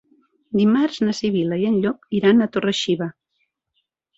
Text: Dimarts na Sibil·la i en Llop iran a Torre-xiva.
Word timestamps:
Dimarts 0.61 0.95
na 1.07 1.13
Sibil·la 1.17 1.59
i 1.65 1.67
en 1.73 1.77
Llop 1.83 2.09
iran 2.21 2.47
a 2.47 2.51
Torre-xiva. 2.57 3.11